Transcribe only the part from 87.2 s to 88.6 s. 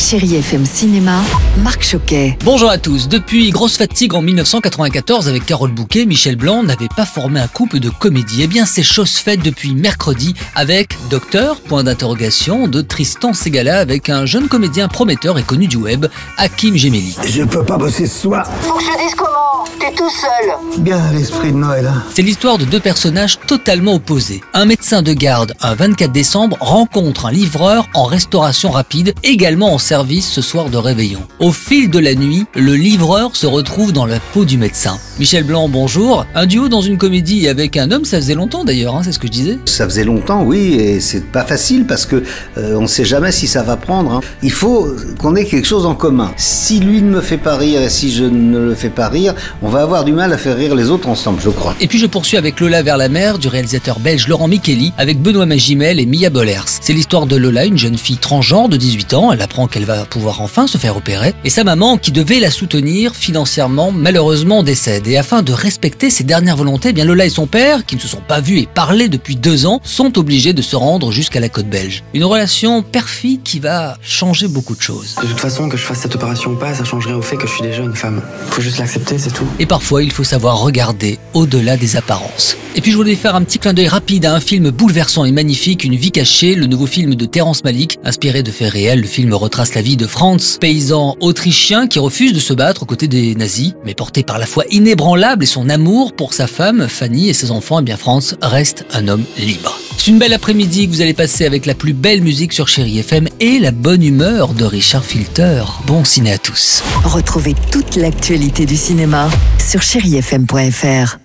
Terrence Malick, inspiré de